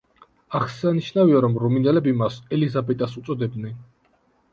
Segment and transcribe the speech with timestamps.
[0.59, 3.77] აღსანიშნავია, რომ რუმინელები მას ელიზაბეტას უწოდებდნენ.